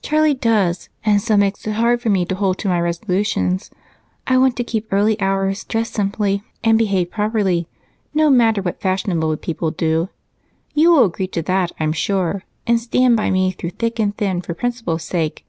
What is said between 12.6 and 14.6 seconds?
and stand by me through thick and thin for